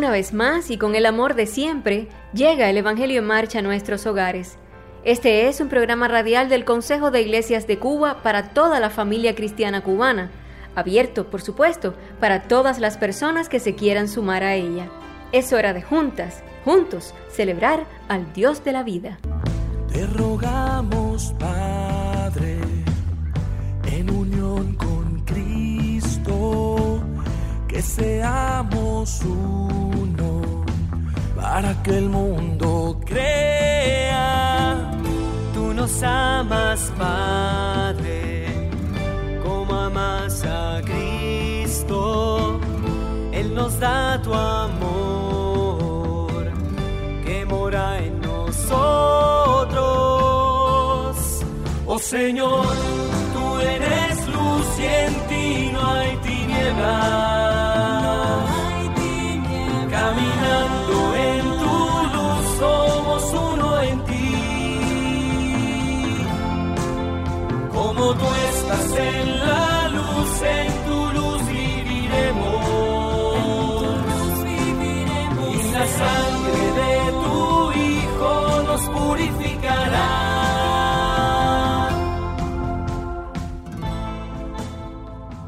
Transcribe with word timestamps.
Una 0.00 0.10
vez 0.10 0.32
más 0.32 0.70
y 0.70 0.78
con 0.78 0.94
el 0.94 1.04
amor 1.04 1.34
de 1.34 1.44
siempre, 1.44 2.08
llega 2.32 2.70
el 2.70 2.78
Evangelio 2.78 3.18
en 3.18 3.26
marcha 3.26 3.58
a 3.58 3.62
nuestros 3.62 4.06
hogares. 4.06 4.56
Este 5.04 5.46
es 5.46 5.60
un 5.60 5.68
programa 5.68 6.08
radial 6.08 6.48
del 6.48 6.64
Consejo 6.64 7.10
de 7.10 7.20
Iglesias 7.20 7.66
de 7.66 7.78
Cuba 7.78 8.22
para 8.22 8.54
toda 8.54 8.80
la 8.80 8.88
familia 8.88 9.34
cristiana 9.34 9.82
cubana, 9.82 10.30
abierto, 10.74 11.26
por 11.26 11.42
supuesto, 11.42 11.92
para 12.18 12.44
todas 12.44 12.78
las 12.78 12.96
personas 12.96 13.50
que 13.50 13.60
se 13.60 13.74
quieran 13.74 14.08
sumar 14.08 14.42
a 14.42 14.54
ella. 14.54 14.88
Es 15.32 15.52
hora 15.52 15.74
de 15.74 15.82
juntas, 15.82 16.42
juntos, 16.64 17.12
celebrar 17.30 17.84
al 18.08 18.32
Dios 18.32 18.64
de 18.64 18.72
la 18.72 18.82
vida. 18.82 19.18
Te 19.92 20.06
rogamos, 20.06 21.34
Padre, 21.38 22.58
en 23.92 24.08
unión 24.08 24.76
con 24.76 25.20
Cristo, 25.26 27.02
que 27.68 27.82
seamos 27.82 29.20
uno 29.26 29.89
para 31.40 31.74
que 31.82 31.96
el 31.96 32.08
mundo 32.08 32.98
crea. 33.04 34.90
Tú 35.54 35.72
nos 35.74 36.02
amas, 36.02 36.92
Padre, 36.98 38.46
como 39.42 39.74
amas 39.74 40.44
a 40.44 40.80
Cristo. 40.84 42.60
Él 43.32 43.54
nos 43.54 43.78
da 43.80 44.20
tu 44.22 44.34
amor 44.34 45.32
que 47.24 47.46
mora 47.46 47.98
en 47.98 48.20
nosotros. 48.20 48.70
Oh 51.86 51.98
Señor, 51.98 52.66
tú 53.34 53.58
eres 53.60 54.28
luz 54.28 54.66
y 54.78 54.84
en 54.84 55.14
ti 55.28 55.70
no 55.72 55.82
hay 55.92 56.16
tinieblas. 56.18 57.29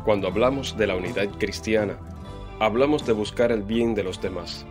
Cuando 0.05 0.27
hablamos 0.27 0.77
de 0.77 0.89
la 0.89 0.97
unidad 0.97 1.29
cristiana, 1.39 1.97
hablamos 2.59 3.07
de 3.07 3.13
buscar 3.13 3.53
el 3.53 3.63
bien 3.63 3.95
de 3.95 4.03
los 4.03 4.21
demás. 4.21 4.67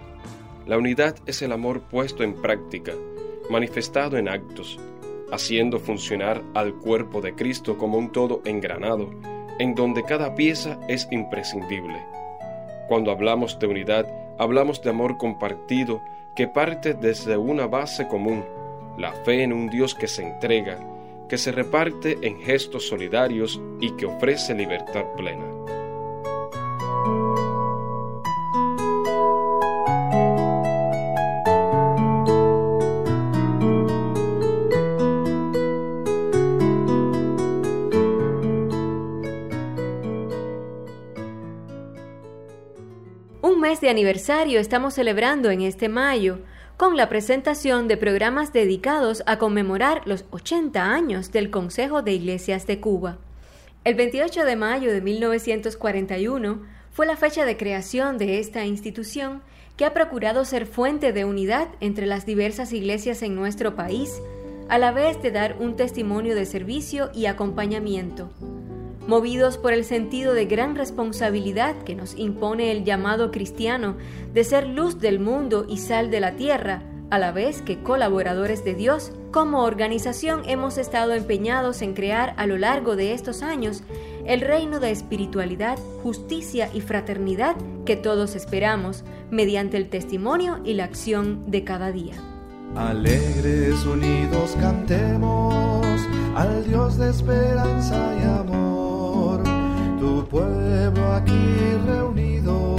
La 0.67 0.77
unidad 0.77 1.15
es 1.25 1.41
el 1.41 1.53
amor 1.53 1.81
puesto 1.83 2.23
en 2.23 2.33
práctica, 2.33 2.91
manifestado 3.49 4.17
en 4.17 4.27
actos, 4.27 4.77
haciendo 5.31 5.79
funcionar 5.79 6.43
al 6.53 6.75
cuerpo 6.75 7.21
de 7.21 7.33
Cristo 7.33 7.77
como 7.77 7.97
un 7.97 8.11
todo 8.11 8.41
engranado, 8.43 9.09
en 9.57 9.73
donde 9.73 10.03
cada 10.03 10.35
pieza 10.35 10.77
es 10.89 11.07
imprescindible. 11.11 12.05
Cuando 12.89 13.09
hablamos 13.09 13.57
de 13.57 13.67
unidad, 13.67 14.05
hablamos 14.37 14.81
de 14.81 14.89
amor 14.89 15.17
compartido 15.17 16.01
que 16.35 16.49
parte 16.49 16.93
desde 16.93 17.37
una 17.37 17.67
base 17.67 18.05
común, 18.09 18.43
la 18.97 19.13
fe 19.13 19.43
en 19.43 19.53
un 19.53 19.69
Dios 19.69 19.95
que 19.95 20.07
se 20.07 20.23
entrega, 20.23 20.77
que 21.31 21.37
se 21.37 21.53
reparte 21.53 22.17
en 22.23 22.41
gestos 22.41 22.89
solidarios 22.89 23.61
y 23.79 23.91
que 23.91 24.05
ofrece 24.05 24.53
libertad 24.53 25.05
plena. 25.15 25.45
Un 43.41 43.61
mes 43.61 43.79
de 43.79 43.89
aniversario 43.89 44.59
estamos 44.59 44.95
celebrando 44.95 45.49
en 45.49 45.61
este 45.61 45.87
mayo 45.87 46.39
con 46.81 46.97
la 46.97 47.09
presentación 47.09 47.87
de 47.87 47.95
programas 47.95 48.53
dedicados 48.53 49.21
a 49.27 49.37
conmemorar 49.37 50.01
los 50.05 50.25
80 50.31 50.83
años 50.83 51.31
del 51.31 51.51
Consejo 51.51 52.01
de 52.01 52.13
Iglesias 52.13 52.65
de 52.65 52.79
Cuba. 52.79 53.19
El 53.83 53.93
28 53.93 54.45
de 54.45 54.55
mayo 54.55 54.91
de 54.91 54.99
1941 54.99 56.63
fue 56.91 57.05
la 57.05 57.17
fecha 57.17 57.45
de 57.45 57.55
creación 57.55 58.17
de 58.17 58.39
esta 58.39 58.65
institución 58.65 59.43
que 59.77 59.85
ha 59.85 59.93
procurado 59.93 60.43
ser 60.43 60.65
fuente 60.65 61.13
de 61.13 61.23
unidad 61.23 61.67
entre 61.81 62.07
las 62.07 62.25
diversas 62.25 62.73
iglesias 62.73 63.21
en 63.21 63.35
nuestro 63.35 63.75
país, 63.75 64.19
a 64.67 64.79
la 64.79 64.91
vez 64.91 65.21
de 65.21 65.29
dar 65.29 65.57
un 65.59 65.75
testimonio 65.75 66.33
de 66.33 66.47
servicio 66.47 67.11
y 67.13 67.27
acompañamiento. 67.27 68.31
Movidos 69.07 69.57
por 69.57 69.73
el 69.73 69.83
sentido 69.83 70.33
de 70.33 70.45
gran 70.45 70.75
responsabilidad 70.75 71.75
que 71.83 71.95
nos 71.95 72.15
impone 72.17 72.71
el 72.71 72.83
llamado 72.83 73.31
cristiano 73.31 73.95
de 74.33 74.43
ser 74.43 74.67
luz 74.67 74.99
del 74.99 75.19
mundo 75.19 75.65
y 75.67 75.77
sal 75.77 76.11
de 76.11 76.19
la 76.19 76.33
tierra, 76.33 76.83
a 77.09 77.19
la 77.19 77.31
vez 77.31 77.61
que 77.61 77.81
colaboradores 77.81 78.63
de 78.63 78.73
Dios, 78.75 79.11
como 79.31 79.63
organización 79.63 80.43
hemos 80.45 80.77
estado 80.77 81.13
empeñados 81.13 81.81
en 81.81 81.93
crear 81.93 82.33
a 82.37 82.45
lo 82.45 82.57
largo 82.57 82.95
de 82.95 83.13
estos 83.13 83.41
años 83.41 83.83
el 84.25 84.41
reino 84.41 84.79
de 84.79 84.91
espiritualidad, 84.91 85.77
justicia 86.03 86.69
y 86.73 86.81
fraternidad 86.81 87.55
que 87.85 87.95
todos 87.95 88.35
esperamos 88.35 89.03
mediante 89.29 89.77
el 89.77 89.89
testimonio 89.89 90.59
y 90.63 90.75
la 90.75 90.85
acción 90.85 91.49
de 91.49 91.63
cada 91.63 91.91
día. 91.91 92.15
Alegres 92.75 93.83
unidos 93.85 94.55
cantemos 94.59 96.01
al 96.35 96.65
Dios 96.65 96.97
de 96.97 97.09
esperanza 97.09 97.97
y 98.17 98.23
amor. 98.23 98.90
Pueblo 100.31 101.11
aquí 101.13 101.77
reunido 101.85 102.77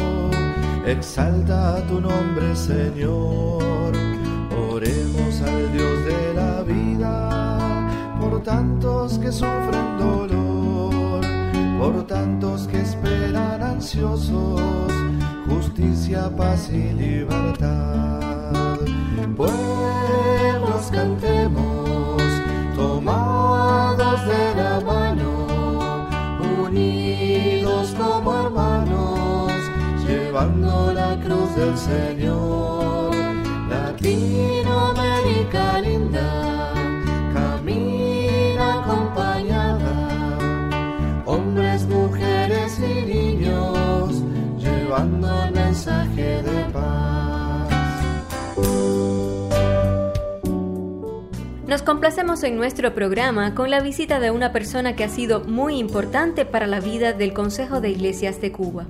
exalta 0.87 1.87
tu 1.87 2.01
nombre, 2.01 2.57
Señor. 2.57 3.93
Oremos 4.71 5.43
al 5.43 5.71
Dios 5.73 6.05
de 6.07 6.35
la 6.35 6.63
vida 6.63 7.91
por 8.19 8.43
tantos 8.43 9.19
que 9.19 9.31
sufren 9.31 9.99
dolor, 9.99 11.21
por 11.79 12.07
tantos 12.07 12.67
que 12.69 12.81
esperan 12.81 13.63
ansiosos 13.63 14.63
justicia, 15.47 16.31
paz 16.35 16.71
y 16.73 16.93
libertad. 16.93 18.79
Pueblos 19.37 20.91
cantemos, 20.91 22.23
tomados 22.75 24.27
de 24.27 24.55
la 24.55 24.72
unidos 26.73 27.95
como 27.99 28.47
hermanos, 28.47 29.53
llevando 30.07 30.93
la 30.93 31.19
cruz 31.21 31.55
del 31.55 31.77
Señor. 31.77 33.15
Latinoamérica 33.69 35.81
linda, 35.81 36.73
camina 37.35 38.81
acompañada, 38.81 39.93
hombres, 41.27 41.87
mujeres 41.87 42.79
y 42.79 43.03
niños, 43.15 44.23
llevando 44.59 45.45
el 45.45 45.53
mensaje 45.53 46.43
de 46.43 46.62
Nos 51.73 51.81
complacemos 51.81 52.43
en 52.43 52.59
nuestro 52.59 52.95
programa 52.95 53.55
con 53.55 53.71
la 53.71 53.81
visita 53.81 54.21
de 54.21 54.31
una 54.31 54.53
persona 54.53 54.95
que 54.95 55.05
ha 55.05 55.09
sido 55.09 55.41
muy 55.41 55.79
importante 55.79 56.45
para 56.45 56.67
la 56.67 56.81
vida 56.81 57.15
del 57.15 57.33
Consejo 57.33 57.81
de 57.81 57.89
Iglesias 57.89 58.43
de 58.43 58.53
Cuba. 58.53 58.89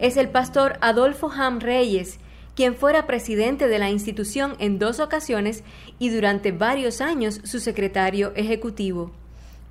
Es 0.00 0.16
el 0.16 0.28
pastor 0.28 0.78
Adolfo 0.80 1.30
Ham 1.30 1.60
Reyes, 1.60 2.18
quien 2.56 2.74
fuera 2.74 3.06
presidente 3.06 3.68
de 3.68 3.78
la 3.78 3.90
institución 3.90 4.56
en 4.58 4.80
dos 4.80 4.98
ocasiones 4.98 5.62
y 6.00 6.08
durante 6.08 6.50
varios 6.50 7.00
años 7.00 7.40
su 7.44 7.60
secretario 7.60 8.32
ejecutivo. 8.34 9.12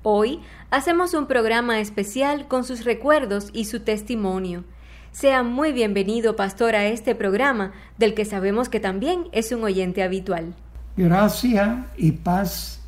Hoy 0.02 0.40
hacemos 0.70 1.12
un 1.12 1.26
programa 1.26 1.80
especial 1.80 2.48
con 2.48 2.64
sus 2.64 2.86
recuerdos 2.86 3.50
y 3.52 3.66
su 3.66 3.80
testimonio. 3.80 4.64
Sea 5.12 5.42
muy 5.42 5.72
bienvenido, 5.72 6.34
pastor, 6.34 6.76
a 6.76 6.86
este 6.86 7.14
programa, 7.14 7.72
del 7.98 8.14
que 8.14 8.24
sabemos 8.24 8.70
que 8.70 8.80
también 8.80 9.28
es 9.32 9.52
un 9.52 9.64
oyente 9.64 10.02
habitual. 10.02 10.54
Gracia 10.98 11.86
y 11.96 12.10
paz 12.10 12.80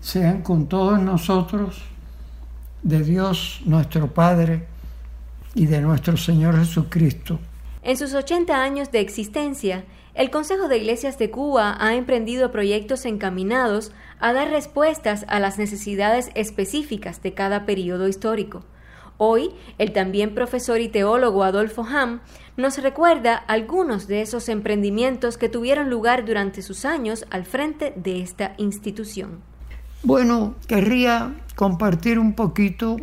sean 0.00 0.42
con 0.42 0.68
todos 0.68 1.00
nosotros, 1.00 1.84
de 2.82 3.04
Dios 3.04 3.60
nuestro 3.64 4.12
Padre 4.12 4.64
y 5.54 5.66
de 5.66 5.80
nuestro 5.80 6.16
Señor 6.16 6.58
Jesucristo. 6.58 7.38
En 7.84 7.96
sus 7.96 8.12
80 8.12 8.60
años 8.60 8.90
de 8.90 8.98
existencia, 8.98 9.84
el 10.14 10.32
Consejo 10.32 10.66
de 10.66 10.78
Iglesias 10.78 11.16
de 11.16 11.30
Cuba 11.30 11.76
ha 11.78 11.94
emprendido 11.94 12.50
proyectos 12.50 13.04
encaminados 13.04 13.92
a 14.18 14.32
dar 14.32 14.50
respuestas 14.50 15.24
a 15.28 15.38
las 15.38 15.56
necesidades 15.56 16.32
específicas 16.34 17.22
de 17.22 17.34
cada 17.34 17.66
periodo 17.66 18.08
histórico. 18.08 18.64
Hoy, 19.16 19.50
el 19.78 19.92
también 19.92 20.34
profesor 20.34 20.80
y 20.80 20.88
teólogo 20.88 21.44
Adolfo 21.44 21.84
Ham 21.84 22.20
nos 22.56 22.78
recuerda 22.78 23.36
algunos 23.36 24.06
de 24.06 24.22
esos 24.22 24.48
emprendimientos 24.48 25.38
que 25.38 25.48
tuvieron 25.48 25.90
lugar 25.90 26.24
durante 26.24 26.62
sus 26.62 26.84
años 26.84 27.24
al 27.30 27.44
frente 27.44 27.92
de 27.96 28.20
esta 28.20 28.54
institución. 28.58 29.40
Bueno, 30.02 30.54
querría 30.66 31.34
compartir 31.54 32.18
un 32.18 32.34
poquito 32.34 32.96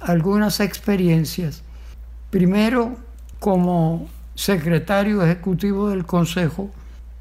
algunas 0.00 0.60
experiencias. 0.60 1.62
Primero, 2.30 2.96
como 3.38 4.08
secretario 4.34 5.22
ejecutivo 5.22 5.88
del 5.88 6.04
Consejo 6.04 6.70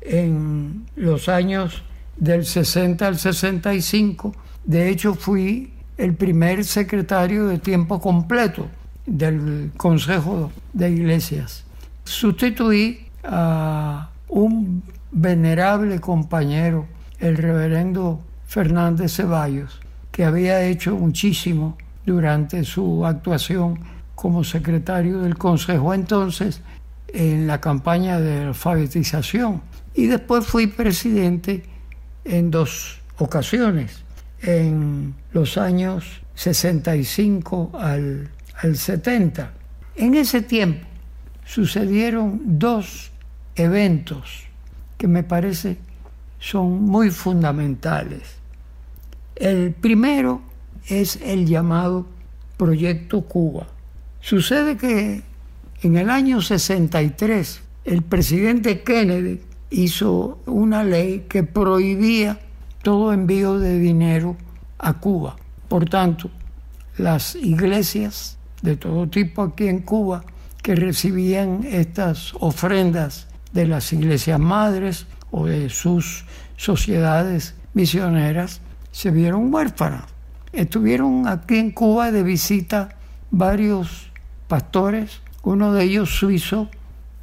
en 0.02 0.86
los 0.96 1.30
años 1.30 1.84
del 2.18 2.46
60 2.46 3.08
al 3.08 3.18
65. 3.18 4.34
De 4.64 4.90
hecho, 4.90 5.14
fui 5.14 5.71
el 6.02 6.16
primer 6.16 6.66
secretario 6.66 7.46
de 7.46 7.60
tiempo 7.60 8.02
completo 8.02 8.68
del 9.06 9.72
Consejo 9.78 10.52
de 10.74 10.90
Iglesias. 10.90 11.64
Sustituí 12.04 13.06
a 13.24 14.10
un 14.28 14.82
venerable 15.12 16.00
compañero, 16.00 16.88
el 17.20 17.38
reverendo 17.38 18.20
Fernández 18.48 19.14
Ceballos, 19.16 19.80
que 20.12 20.26
había 20.26 20.64
hecho 20.64 20.96
muchísimo 20.96 21.78
durante 22.04 22.64
su 22.64 23.06
actuación 23.06 23.78
como 24.16 24.44
secretario 24.44 25.20
del 25.20 25.38
Consejo 25.38 25.94
entonces 25.94 26.64
en 27.10 27.46
la 27.46 27.62
campaña 27.62 28.20
de 28.20 28.46
alfabetización. 28.46 29.62
Y 29.94 30.08
después 30.08 30.48
fui 30.48 30.66
presidente 30.66 31.64
en 32.26 32.50
dos 32.50 33.00
ocasiones, 33.20 34.04
en 34.42 35.16
los 35.34 35.58
años 35.58 36.22
65 36.36 37.72
al, 37.74 38.30
al 38.62 38.78
70. 38.78 39.52
En 39.96 40.16
ese 40.16 40.42
tiempo 40.42 40.88
sucedieron 41.46 42.42
dos 42.46 43.12
eventos 43.56 44.44
que 44.98 45.08
me 45.08 45.24
parece 45.24 45.78
son 46.40 46.84
muy 46.84 47.12
fundamentales. 47.12 48.22
El 49.36 49.72
primero 49.72 50.42
es 50.88 51.20
el 51.24 51.46
llamado 51.46 52.08
Proyecto 52.58 53.22
Cuba. 53.22 53.68
Sucede 54.20 54.76
que 54.76 55.22
en 55.84 55.98
el 55.98 56.10
año 56.10 56.42
63 56.42 57.62
el 57.86 58.02
presidente 58.02 58.82
Kennedy 58.82 59.42
hizo 59.70 60.40
una 60.46 60.84
ley 60.84 61.26
que 61.30 61.44
prohibía 61.44 62.40
todo 62.82 63.14
envío 63.14 63.60
de 63.60 63.80
dinero 63.80 64.36
a 64.80 64.94
Cuba. 64.94 65.36
Por 65.68 65.88
tanto, 65.88 66.30
las 66.98 67.36
iglesias 67.36 68.38
de 68.62 68.76
todo 68.76 69.08
tipo 69.08 69.42
aquí 69.42 69.68
en 69.68 69.80
Cuba 69.80 70.24
que 70.62 70.76
recibían 70.76 71.64
estas 71.64 72.34
ofrendas 72.40 73.28
de 73.54 73.68
las 73.68 73.92
iglesias 73.94 74.40
madres 74.40 75.08
o 75.32 75.46
de 75.46 75.70
sus 75.70 76.26
sociedades 76.58 77.56
misioneras 77.74 78.62
se 78.92 79.12
vieron 79.12 79.54
huérfanas. 79.54 80.04
Estuvieron 80.54 81.28
aquí 81.28 81.58
en 81.58 81.72
Cuba 81.72 82.12
de 82.12 82.24
visita 82.24 82.98
varios 83.32 84.12
pastores, 84.48 85.22
uno 85.44 85.74
de 85.74 85.86
ellos 85.86 86.10
suizo, 86.10 86.70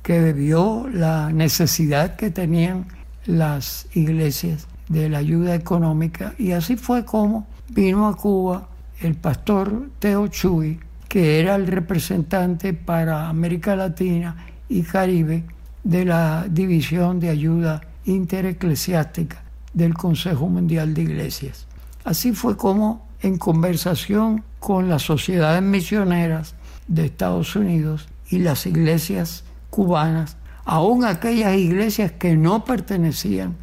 que 0.02 0.32
vio 0.32 0.88
la 0.90 1.30
necesidad 1.30 2.16
que 2.16 2.30
tenían 2.30 2.86
las 3.26 3.86
iglesias 3.92 4.66
de 4.88 5.08
la 5.08 5.18
ayuda 5.18 5.54
económica 5.54 6.34
y 6.38 6.52
así 6.52 6.76
fue 6.76 7.04
como 7.04 7.46
vino 7.68 8.08
a 8.08 8.16
Cuba 8.16 8.68
el 9.00 9.14
pastor 9.14 9.90
Teo 9.98 10.26
Chuy, 10.28 10.80
que 11.08 11.40
era 11.40 11.54
el 11.54 11.66
representante 11.66 12.74
para 12.74 13.28
América 13.28 13.76
Latina 13.76 14.36
y 14.68 14.82
Caribe 14.82 15.44
de 15.84 16.04
la 16.04 16.46
División 16.50 17.20
de 17.20 17.30
Ayuda 17.30 17.80
Intereclesiástica 18.04 19.42
del 19.72 19.94
Consejo 19.94 20.48
Mundial 20.48 20.94
de 20.94 21.02
Iglesias. 21.02 21.66
Así 22.04 22.32
fue 22.32 22.56
como 22.56 23.06
en 23.20 23.38
conversación 23.38 24.44
con 24.58 24.88
las 24.88 25.02
sociedades 25.02 25.62
misioneras 25.62 26.54
de 26.88 27.06
Estados 27.06 27.54
Unidos 27.54 28.08
y 28.30 28.38
las 28.38 28.66
iglesias 28.66 29.44
cubanas, 29.70 30.36
aún 30.64 31.04
aquellas 31.04 31.56
iglesias 31.56 32.12
que 32.12 32.36
no 32.36 32.64
pertenecían 32.64 33.56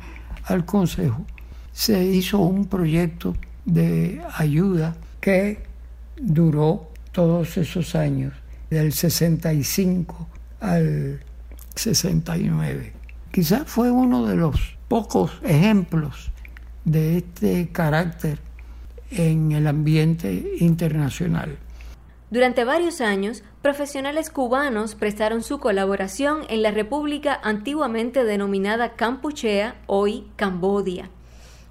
al 0.46 0.66
Consejo, 0.66 1.26
se 1.72 2.04
hizo 2.04 2.40
un 2.40 2.66
proyecto 2.66 3.36
de 3.66 4.22
ayuda 4.38 4.96
que 5.20 5.64
duró 6.16 6.90
todos 7.12 7.58
esos 7.58 7.96
años, 7.96 8.34
del 8.70 8.94
65 8.94 10.28
al 10.60 11.20
69. 11.76 12.94
Quizás 13.32 13.64
fue 13.66 13.92
uno 13.92 14.26
de 14.26 14.36
los 14.36 14.78
pocos 14.88 15.40
ejemplos 15.44 16.32
de 16.86 17.18
este 17.18 17.70
carácter 17.70 18.40
en 19.12 19.52
el 19.52 19.68
ambiente 19.68 20.56
internacional. 20.60 21.58
Durante 22.30 22.64
varios 22.64 23.02
años, 23.02 23.44
profesionales 23.66 24.30
cubanos 24.30 24.94
prestaron 24.94 25.42
su 25.42 25.58
colaboración 25.58 26.42
en 26.50 26.62
la 26.62 26.70
república 26.70 27.40
antiguamente 27.42 28.24
denominada 28.24 28.94
Campuchea, 28.94 29.82
hoy 29.88 30.28
Cambodia. 30.36 31.10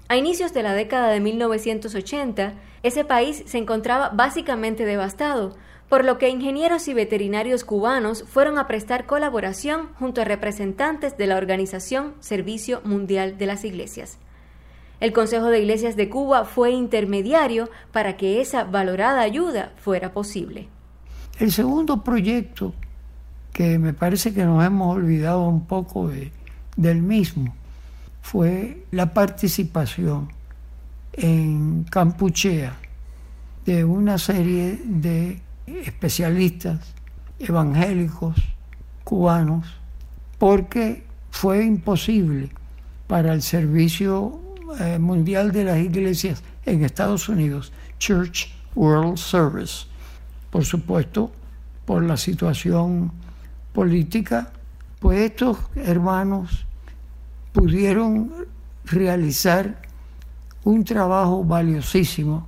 A 0.09 0.17
inicios 0.17 0.53
de 0.53 0.61
la 0.61 0.73
década 0.73 1.07
de 1.11 1.21
1980, 1.21 2.55
ese 2.83 3.05
país 3.05 3.43
se 3.45 3.59
encontraba 3.59 4.09
básicamente 4.09 4.83
devastado, 4.83 5.55
por 5.87 6.03
lo 6.03 6.17
que 6.17 6.27
ingenieros 6.27 6.89
y 6.89 6.93
veterinarios 6.93 7.63
cubanos 7.63 8.23
fueron 8.23 8.57
a 8.57 8.67
prestar 8.67 9.05
colaboración 9.05 9.93
junto 9.97 10.19
a 10.19 10.25
representantes 10.25 11.15
de 11.15 11.27
la 11.27 11.37
organización 11.37 12.15
Servicio 12.19 12.81
Mundial 12.83 13.37
de 13.37 13.45
las 13.45 13.63
Iglesias. 13.63 14.17
El 14.99 15.13
Consejo 15.13 15.47
de 15.47 15.61
Iglesias 15.61 15.95
de 15.95 16.09
Cuba 16.09 16.43
fue 16.43 16.71
intermediario 16.71 17.69
para 17.93 18.17
que 18.17 18.41
esa 18.41 18.65
valorada 18.65 19.21
ayuda 19.21 19.71
fuera 19.77 20.11
posible. 20.11 20.67
El 21.37 21.51
segundo 21.51 22.01
proyecto, 22.01 22.73
que 23.51 23.77
me 23.77 23.93
parece 23.93 24.33
que 24.33 24.45
nos 24.45 24.63
hemos 24.65 24.95
olvidado 24.95 25.47
un 25.47 25.65
poco 25.65 26.09
del 26.77 27.01
mismo, 27.01 27.53
fue 28.21 28.85
la 28.91 29.13
participación 29.13 30.29
en 31.13 31.83
Campuchea 31.83 32.77
de 33.65 33.83
una 33.83 34.17
serie 34.17 34.79
de 34.85 35.41
especialistas 35.67 36.79
evangélicos 37.39 38.35
cubanos, 39.03 39.67
porque 40.37 41.03
fue 41.31 41.65
imposible 41.65 42.49
para 43.07 43.33
el 43.33 43.41
servicio 43.41 44.39
eh, 44.79 44.99
mundial 44.99 45.51
de 45.51 45.65
las 45.65 45.77
Iglesias 45.79 46.43
en 46.65 46.83
Estados 46.83 47.27
Unidos, 47.27 47.73
Church 47.99 48.53
World 48.73 49.17
Service. 49.17 49.85
Por 50.55 50.63
supuesto, 50.63 51.31
por 51.83 52.01
la 52.01 52.15
situación 52.15 53.11
política, 53.73 54.53
pues 55.01 55.19
estos 55.19 55.57
hermanos 55.75 56.65
pudieron 57.51 58.31
realizar 58.85 59.81
un 60.63 60.85
trabajo 60.85 61.43
valiosísimo 61.43 62.47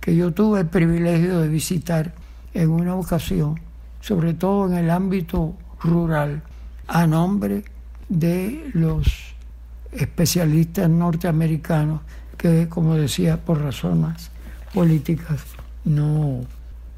que 0.00 0.14
yo 0.14 0.30
tuve 0.30 0.60
el 0.60 0.68
privilegio 0.68 1.40
de 1.40 1.48
visitar 1.48 2.14
en 2.54 2.70
una 2.70 2.94
ocasión, 2.94 3.58
sobre 4.00 4.34
todo 4.34 4.68
en 4.68 4.74
el 4.74 4.88
ámbito 4.88 5.56
rural, 5.82 6.44
a 6.86 7.08
nombre 7.08 7.64
de 8.08 8.70
los 8.72 9.34
especialistas 9.90 10.88
norteamericanos 10.88 12.02
que, 12.38 12.68
como 12.68 12.94
decía, 12.94 13.44
por 13.44 13.60
razones 13.60 14.30
políticas 14.72 15.42
no 15.84 16.46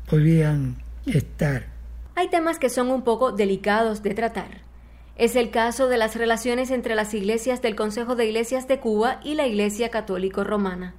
podían 0.08 0.76
estar. 1.06 1.66
Hay 2.14 2.28
temas 2.28 2.58
que 2.58 2.70
son 2.70 2.90
un 2.90 3.02
poco 3.02 3.32
delicados 3.32 4.02
de 4.02 4.14
tratar. 4.14 4.62
Es 5.16 5.36
el 5.36 5.50
caso 5.50 5.88
de 5.88 5.96
las 5.96 6.16
relaciones 6.16 6.70
entre 6.70 6.94
las 6.94 7.14
iglesias 7.14 7.62
del 7.62 7.76
Consejo 7.76 8.16
de 8.16 8.26
Iglesias 8.26 8.66
de 8.66 8.80
Cuba 8.80 9.20
y 9.22 9.34
la 9.34 9.46
Iglesia 9.46 9.90
Católico 9.90 10.44
Romana. 10.44 10.94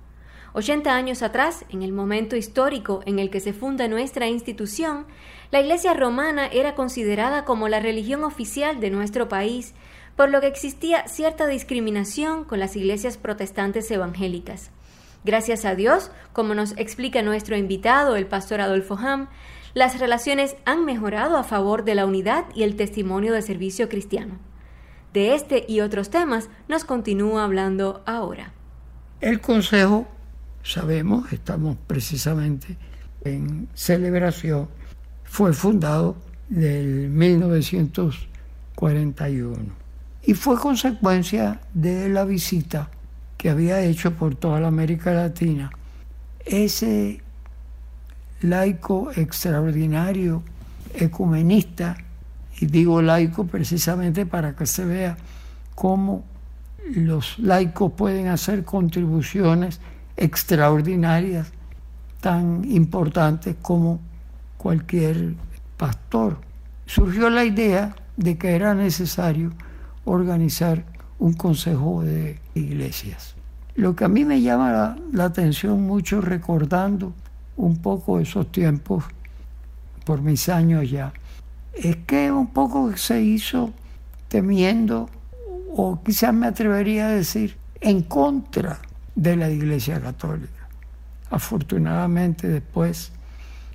80 0.53 0.95
años 0.95 1.21
atrás, 1.21 1.65
en 1.69 1.81
el 1.81 1.91
momento 1.91 2.37
histórico 2.37 3.01
en 3.05 3.19
el 3.19 3.29
que 3.29 3.41
se 3.41 3.51
funda 3.51 3.89
nuestra 3.89 4.27
institución, 4.27 5.05
la 5.51 5.59
Iglesia 5.59 5.93
romana 5.93 6.47
era 6.47 6.75
considerada 6.75 7.43
como 7.43 7.67
la 7.67 7.81
religión 7.81 8.23
oficial 8.23 8.79
de 8.79 8.89
nuestro 8.89 9.27
país 9.27 9.73
por 10.15 10.29
lo 10.29 10.39
que 10.39 10.47
existía 10.47 11.07
cierta 11.07 11.45
discriminación 11.45 12.45
con 12.45 12.59
las 12.59 12.75
iglesias 12.75 13.17
protestantes 13.17 13.91
evangélicas. 13.91 14.71
Gracias 15.25 15.65
a 15.65 15.73
Dios, 15.73 16.11
como 16.33 16.53
nos 16.53 16.77
explica 16.77 17.23
nuestro 17.23 17.57
invitado, 17.57 18.15
el 18.15 18.27
pastor 18.27 18.61
Adolfo 18.61 18.95
Ham, 18.95 19.27
las 19.73 19.99
relaciones 19.99 20.55
han 20.65 20.85
mejorado 20.85 21.37
a 21.37 21.43
favor 21.43 21.83
de 21.83 21.95
la 21.95 22.05
unidad 22.05 22.45
y 22.53 22.61
el 22.61 22.75
testimonio 22.75 23.33
de 23.33 23.41
servicio 23.41 23.89
cristiano. 23.89 24.37
De 25.13 25.33
este 25.33 25.65
y 25.67 25.79
otros 25.79 26.11
temas 26.11 26.51
nos 26.67 26.85
continúa 26.85 27.43
hablando 27.43 28.03
ahora. 28.05 28.53
El 29.19 29.41
Consejo, 29.41 30.07
sabemos, 30.61 31.33
estamos 31.33 31.75
precisamente 31.87 32.77
en 33.23 33.67
celebración 33.73 34.69
fue 35.23 35.53
fundado 35.53 36.17
del 36.49 37.09
1941 37.09 39.57
y 40.23 40.35
fue 40.35 40.59
consecuencia 40.59 41.61
de 41.73 42.09
la 42.09 42.25
visita 42.25 42.91
que 43.45 43.51
había 43.51 43.79
hecho 43.79 44.15
por 44.15 44.33
toda 44.33 44.59
la 44.59 44.69
América 44.69 45.13
Latina 45.13 45.69
ese 46.47 47.21
laico 48.41 49.11
extraordinario, 49.15 50.41
ecumenista, 50.95 51.95
y 52.59 52.65
digo 52.65 53.03
laico 53.03 53.45
precisamente 53.45 54.25
para 54.25 54.55
que 54.55 54.65
se 54.65 54.83
vea 54.83 55.15
cómo 55.75 56.23
los 56.95 57.37
laicos 57.37 57.91
pueden 57.91 58.29
hacer 58.29 58.63
contribuciones 58.63 59.79
extraordinarias 60.17 61.51
tan 62.21 62.65
importantes 62.71 63.57
como 63.61 63.99
cualquier 64.57 65.35
pastor. 65.77 66.39
Surgió 66.87 67.29
la 67.29 67.45
idea 67.45 67.95
de 68.17 68.39
que 68.39 68.55
era 68.55 68.73
necesario 68.73 69.51
organizar 70.03 70.83
un 71.19 71.33
consejo 71.33 72.01
de 72.01 72.39
iglesias. 72.55 73.34
Lo 73.75 73.95
que 73.95 74.05
a 74.05 74.07
mí 74.07 74.23
me 74.23 74.41
llama 74.41 74.97
la, 75.11 75.25
atención 75.25 75.81
mucho 75.81 76.21
recordando 76.21 77.13
un 77.57 77.77
poco 77.77 78.19
esos 78.19 78.51
tiempos 78.51 79.03
por 80.05 80.21
mis 80.21 80.47
años 80.49 80.89
ya, 80.89 81.11
es 81.73 81.97
que 81.97 82.31
un 82.31 82.47
poco 82.47 82.95
se 82.95 83.21
hizo 83.21 83.73
temiendo, 84.27 85.09
o 85.75 86.01
quizás 86.03 86.33
me 86.33 86.47
atrevería 86.47 87.07
a 87.07 87.11
decir, 87.11 87.57
en 87.81 88.03
contra 88.03 88.79
de 89.13 89.35
la 89.35 89.49
Iglesia 89.49 89.99
Católica. 89.99 90.67
Afortunadamente 91.29 92.47
después 92.47 93.11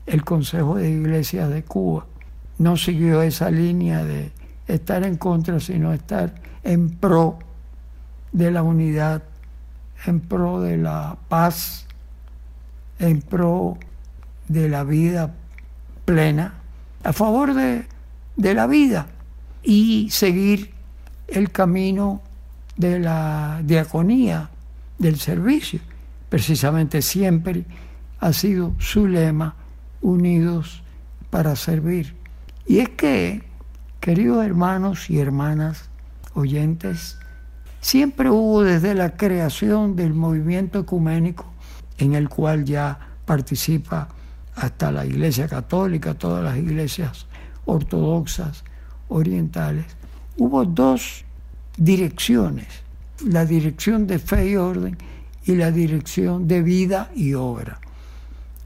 el 0.07 0.25
Consejo 0.25 0.76
de 0.76 0.90
Iglesias 0.90 1.50
de 1.50 1.62
Cuba 1.62 2.07
no 2.59 2.76
siguió 2.76 3.23
esa 3.23 3.50
línea 3.50 4.04
de 4.04 4.33
estar 4.66 5.04
en 5.04 5.16
contra, 5.16 5.61
sino 5.61 5.92
estar 5.92 6.35
en 6.62 6.90
pro 6.90 7.38
de 8.33 8.50
la 8.50 8.62
unidad, 8.62 9.23
en 10.07 10.21
pro 10.21 10.61
de 10.61 10.76
la 10.76 11.16
paz, 11.28 11.87
en 12.99 13.23
pro 13.23 13.78
de 14.49 14.69
la 14.69 14.85
vida 14.85 15.35
plena, 16.04 16.54
a 17.04 17.12
favor 17.12 17.54
de, 17.54 17.87
de 18.37 18.54
la 18.54 18.66
vida 18.66 19.07
y 19.62 20.09
seguir 20.11 20.73
el 21.28 21.50
camino 21.50 22.23
de 22.76 22.99
la 22.99 23.61
diaconía, 23.64 24.50
del 24.99 25.19
servicio. 25.19 25.80
Precisamente 26.28 27.02
siempre 27.02 27.64
ha 28.21 28.33
sido 28.33 28.75
su 28.78 29.07
lema, 29.07 29.54
unidos 30.02 30.83
para 31.30 31.57
servir. 31.57 32.14
Y 32.66 32.78
es 32.78 32.88
que, 32.90 33.42
queridos 34.00 34.45
hermanos 34.45 35.11
y 35.11 35.19
hermanas 35.19 35.88
oyentes, 36.35 37.19
siempre 37.80 38.30
hubo 38.30 38.62
desde 38.62 38.94
la 38.94 39.16
creación 39.16 39.96
del 39.96 40.14
movimiento 40.14 40.80
ecuménico, 40.80 41.46
en 41.99 42.14
el 42.14 42.28
cual 42.28 42.64
ya 42.64 42.99
participa 43.25 44.08
hasta 44.54 44.90
la 44.92 45.06
Iglesia 45.06 45.49
Católica, 45.49 46.14
todas 46.14 46.44
las 46.44 46.56
iglesias 46.56 47.26
ortodoxas, 47.64 48.64
orientales, 49.08 49.87
hubo 50.37 50.64
dos 50.64 51.25
direcciones 51.76 52.66
la 53.26 53.44
dirección 53.44 54.06
de 54.06 54.18
fe 54.18 54.50
y 54.50 54.56
orden 54.56 54.96
y 55.44 55.54
la 55.54 55.70
dirección 55.70 56.46
de 56.49 56.62
vida 56.62 57.10
y 57.14 57.34
obra. 57.34 57.80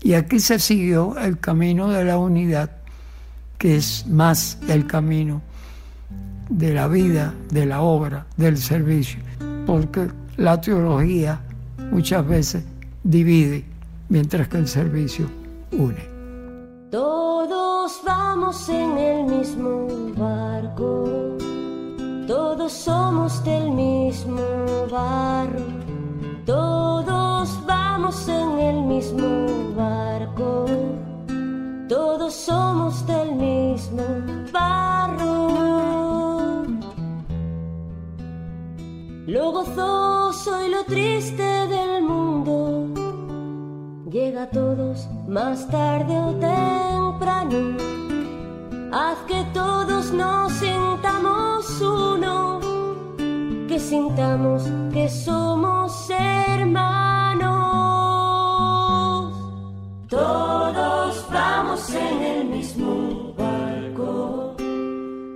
Y 0.02 0.14
aquí 0.14 0.38
se 0.40 0.58
siguió 0.58 1.16
el 1.18 1.38
camino 1.38 1.88
de 1.88 2.04
la 2.04 2.18
unidad, 2.18 2.70
que 3.58 3.76
es 3.76 4.06
más 4.06 4.58
el 4.68 4.86
camino 4.86 5.42
de 6.48 6.74
la 6.74 6.88
vida, 6.88 7.34
de 7.50 7.66
la 7.66 7.82
obra, 7.82 8.26
del 8.36 8.58
servicio, 8.58 9.20
porque 9.66 10.08
la 10.36 10.60
teología 10.60 11.40
muchas 11.90 12.26
veces 12.26 12.64
divide, 13.02 13.64
mientras 14.08 14.48
que 14.48 14.58
el 14.58 14.68
servicio 14.68 15.26
une. 15.72 16.08
Todos 16.90 18.00
vamos 18.04 18.68
en 18.68 18.98
el 18.98 19.24
mismo 19.24 19.88
barco 20.16 21.34
todos 22.26 22.72
somos 22.72 23.44
del 23.44 23.70
mismo 23.72 24.40
barro, 24.90 25.66
todos 26.46 27.66
vamos 27.66 28.26
en 28.28 28.58
el 28.58 28.82
mismo 28.82 29.74
barco, 29.76 30.64
todos 31.86 32.34
somos 32.34 33.06
del 33.06 33.34
mismo 33.34 34.02
barro. 34.50 36.03
Lo 39.34 39.50
gozoso 39.50 40.64
y 40.64 40.70
lo 40.70 40.84
triste 40.84 41.42
del 41.42 42.04
mundo 42.04 42.86
llega 44.08 44.44
a 44.44 44.48
todos 44.48 45.08
más 45.26 45.68
tarde 45.68 46.16
o 46.16 46.30
temprano. 46.34 47.76
Haz 48.92 49.18
que 49.26 49.44
todos 49.52 50.12
nos 50.12 50.52
sintamos 50.52 51.80
uno, 51.80 52.60
que 53.66 53.80
sintamos 53.80 54.62
que 54.92 55.08
somos 55.08 56.08
hermanos. 56.10 57.42
Todos 60.08 61.26
vamos 61.32 61.92
en 61.92 62.22
el 62.22 62.44
mismo 62.44 63.34
barco, 63.36 64.54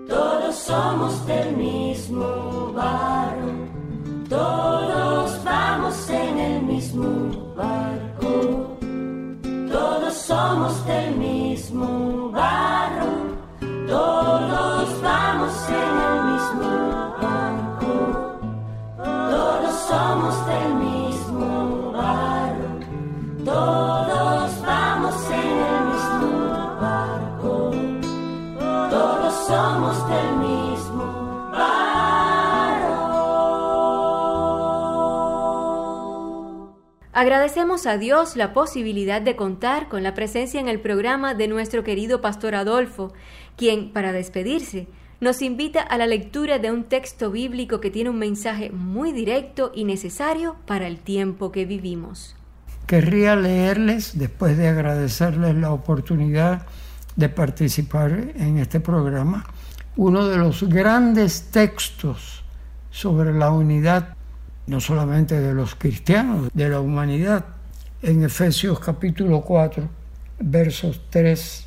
todos 0.08 0.54
somos 0.54 1.26
del 1.26 1.56
mismo 1.56 2.72
barro, 2.76 3.17
Agradecemos 37.18 37.86
a 37.86 37.98
Dios 37.98 38.36
la 38.36 38.52
posibilidad 38.52 39.20
de 39.20 39.34
contar 39.34 39.88
con 39.88 40.04
la 40.04 40.14
presencia 40.14 40.60
en 40.60 40.68
el 40.68 40.78
programa 40.78 41.34
de 41.34 41.48
nuestro 41.48 41.82
querido 41.82 42.20
Pastor 42.20 42.54
Adolfo, 42.54 43.12
quien, 43.56 43.92
para 43.92 44.12
despedirse, 44.12 44.86
nos 45.20 45.42
invita 45.42 45.80
a 45.80 45.98
la 45.98 46.06
lectura 46.06 46.60
de 46.60 46.70
un 46.70 46.84
texto 46.84 47.32
bíblico 47.32 47.80
que 47.80 47.90
tiene 47.90 48.10
un 48.10 48.20
mensaje 48.20 48.70
muy 48.70 49.10
directo 49.10 49.72
y 49.74 49.82
necesario 49.82 50.54
para 50.64 50.86
el 50.86 51.00
tiempo 51.00 51.50
que 51.50 51.64
vivimos. 51.64 52.36
Querría 52.86 53.34
leerles, 53.34 54.16
después 54.16 54.56
de 54.56 54.68
agradecerles 54.68 55.56
la 55.56 55.72
oportunidad 55.72 56.68
de 57.16 57.28
participar 57.28 58.12
en 58.36 58.58
este 58.58 58.78
programa, 58.78 59.44
uno 59.96 60.28
de 60.28 60.36
los 60.36 60.62
grandes 60.62 61.50
textos 61.50 62.44
sobre 62.90 63.34
la 63.34 63.50
unidad, 63.50 64.14
no 64.68 64.80
solamente 64.80 65.40
de 65.40 65.54
los 65.54 65.74
cristianos, 65.74 66.50
de 66.52 66.68
la 66.68 66.80
humanidad, 66.80 67.46
en 68.02 68.22
Efesios 68.22 68.78
capítulo 68.78 69.40
4, 69.40 69.88
versos 70.40 71.00
3 71.08 71.66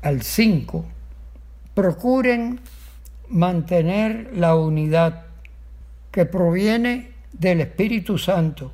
al 0.00 0.22
5 0.22 0.84
procuren 1.74 2.58
mantener 3.28 4.30
la 4.34 4.56
unidad 4.56 5.26
que 6.10 6.24
proviene 6.24 7.10
del 7.34 7.60
Espíritu 7.60 8.16
Santo 8.16 8.72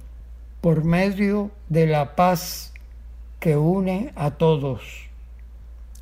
por 0.60 0.84
medio 0.84 1.50
de 1.68 1.88
la 1.88 2.14
paz 2.14 2.72
que 3.40 3.56
une 3.56 4.12
a 4.14 4.30
todos. 4.30 4.82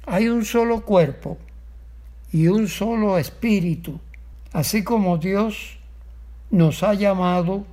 Hay 0.04 0.28
un 0.28 0.44
solo 0.44 0.82
cuerpo 0.84 1.38
y 2.30 2.46
un 2.48 2.68
solo 2.68 3.16
espíritu, 3.16 3.98
así 4.52 4.84
como 4.84 5.16
Dios 5.16 5.78
nos 6.54 6.82
ha 6.82 6.94
llamado 6.94 7.64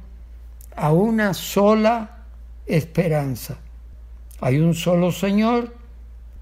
a 0.76 0.92
una 0.92 1.34
sola 1.34 2.26
esperanza. 2.66 3.58
Hay 4.42 4.60
un 4.60 4.74
solo 4.74 5.12
Señor, 5.12 5.74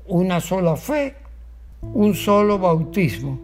una 0.07 0.39
sola 0.39 0.75
fe 0.75 1.15
un 1.81 2.13
solo 2.13 2.59
bautismo. 2.59 3.39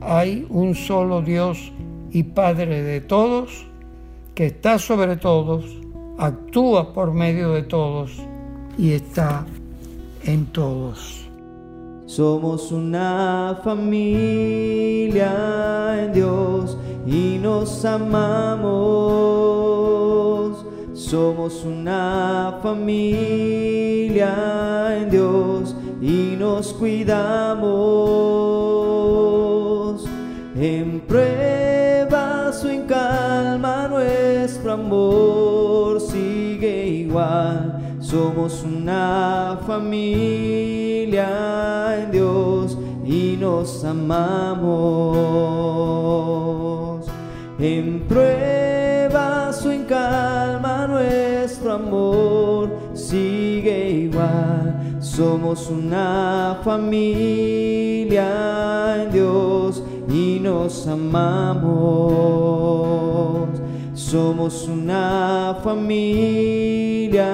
Hay 0.00 0.46
un 0.48 0.74
solo 0.74 1.20
Dios 1.22 1.72
y 2.10 2.22
Padre 2.22 2.82
de 2.82 3.00
todos, 3.00 3.66
que 4.34 4.46
está 4.46 4.78
sobre 4.78 5.16
todos, 5.16 5.64
actúa 6.18 6.92
por 6.92 7.12
medio 7.12 7.52
de 7.52 7.62
todos 7.62 8.12
y 8.78 8.92
está 8.92 9.46
en 10.24 10.46
todos. 10.46 11.28
Somos 12.06 12.70
una 12.70 13.60
familia 13.64 15.34
en 16.04 16.12
Dios 16.12 16.78
y 17.06 17.38
nos 17.38 17.84
amamos. 17.84 18.66
Somos 20.92 21.64
una 21.64 22.58
familia 22.62 24.32
en 24.98 25.10
Dios 25.10 25.74
y 26.00 26.36
nos 26.38 26.72
cuidamos. 26.72 27.66
En 30.56 31.00
pruebas 31.00 32.64
o 32.64 32.68
en 32.68 32.86
calma 32.86 33.88
nuestro 33.88 34.72
amor 34.72 36.00
sigue 36.00 36.86
igual. 36.86 37.98
Somos 38.00 38.64
una 38.64 39.60
familia 39.66 41.28
en 42.02 42.10
Dios 42.10 42.78
y 43.04 43.36
nos 43.38 43.84
amamos. 43.84 46.05
En 47.58 48.00
pruebas 48.00 49.64
o 49.64 49.72
en 49.72 49.84
calma 49.84 50.86
nuestro 50.86 51.72
amor 51.72 52.68
sigue 52.92 53.90
igual. 53.90 54.98
Somos 55.00 55.70
una 55.70 56.58
familia 56.62 58.26
en 59.02 59.10
Dios 59.10 59.82
y 60.06 60.38
nos 60.38 60.86
amamos. 60.86 61.66
Somos 63.94 64.68
una 64.68 65.56
familia 65.64 67.26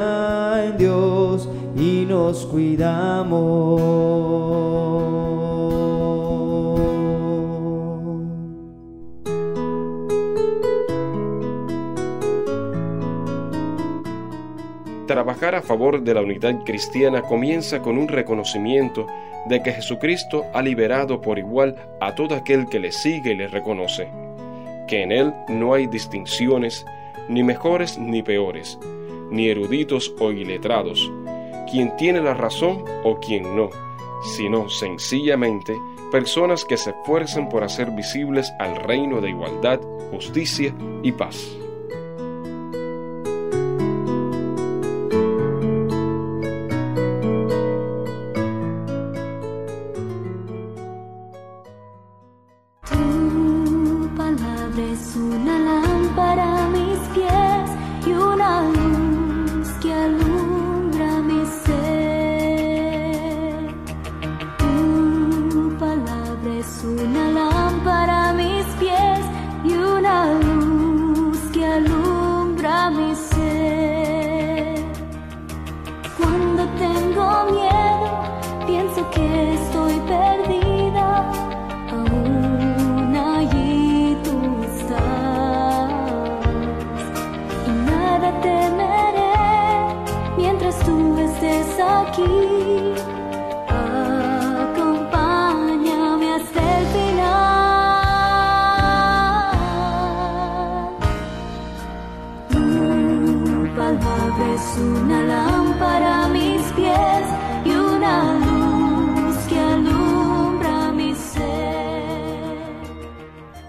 en 0.67 0.79
Dios 0.79 1.49
y 1.76 2.07
nos 2.09 2.47
cuidamos. 2.47 3.62
Trabajar 15.12 15.54
a 15.54 15.61
favor 15.61 16.02
de 16.02 16.14
la 16.14 16.23
unidad 16.23 16.64
cristiana 16.64 17.21
comienza 17.21 17.83
con 17.83 17.99
un 17.99 18.09
reconocimiento 18.09 19.07
de 19.45 19.62
que 19.62 19.71
Jesucristo 19.71 20.47
ha 20.54 20.62
liberado 20.62 21.21
por 21.21 21.38
igual 21.38 21.76
a 22.00 22.14
todo 22.14 22.35
aquel 22.35 22.66
que 22.66 22.81
le 22.81 22.92
sigue 22.92 23.33
y 23.33 23.37
le 23.37 23.47
reconoce, 23.47 24.09
que 24.88 25.02
en 25.02 25.12
Él 25.12 25.35
no 25.49 25.75
hay 25.75 25.87
distinciones, 25.87 26.87
ni 27.28 27.42
mejores 27.42 27.99
ni 27.99 28.23
peores, 28.23 28.78
ni 29.31 29.50
eruditos 29.50 30.14
o 30.19 30.33
iletrados, 30.33 31.12
quien 31.71 31.95
tiene 31.99 32.23
la 32.23 32.33
razón 32.33 32.83
o 33.04 33.21
quien 33.21 33.54
no, 33.54 33.69
sino 34.35 34.71
sencillamente 34.71 35.76
personas 36.11 36.64
que 36.64 36.78
se 36.78 36.88
esfuerzan 36.88 37.50
por 37.50 37.64
hacer 37.64 37.90
visibles 37.90 38.50
al 38.59 38.76
reino 38.76 39.21
de 39.21 39.28
igualdad, 39.28 39.78
justicia 40.11 40.75
y 41.02 41.12
paz. 41.12 41.62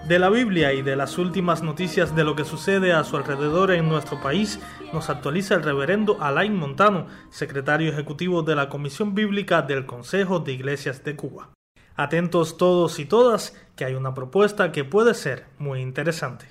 De 0.07 0.19
la 0.19 0.29
Biblia 0.29 0.73
y 0.73 0.81
de 0.81 0.97
las 0.97 1.17
últimas 1.17 1.63
noticias 1.63 2.13
de 2.13 2.25
lo 2.25 2.35
que 2.35 2.43
sucede 2.43 2.91
a 2.91 3.05
su 3.05 3.15
alrededor 3.15 3.71
en 3.71 3.87
nuestro 3.87 4.19
país, 4.21 4.59
nos 4.91 5.09
actualiza 5.09 5.55
el 5.55 5.63
reverendo 5.63 6.17
Alain 6.19 6.53
Montano, 6.53 7.07
secretario 7.29 7.89
ejecutivo 7.89 8.43
de 8.43 8.53
la 8.53 8.67
Comisión 8.67 9.15
Bíblica 9.15 9.61
del 9.61 9.85
Consejo 9.85 10.39
de 10.39 10.51
Iglesias 10.51 11.05
de 11.05 11.15
Cuba. 11.15 11.51
Atentos 11.95 12.57
todos 12.57 12.99
y 12.99 13.05
todas, 13.05 13.55
que 13.77 13.85
hay 13.85 13.93
una 13.93 14.13
propuesta 14.13 14.73
que 14.73 14.83
puede 14.83 15.13
ser 15.13 15.45
muy 15.57 15.79
interesante. 15.79 16.47